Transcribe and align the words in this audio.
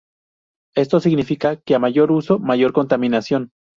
Esto 0.75 0.99
significa 0.99 1.57
que 1.57 1.75
a 1.75 1.79
mayor 1.79 2.11
uso 2.11 2.39
mayor 2.39 2.73
contaminación. 2.73 3.51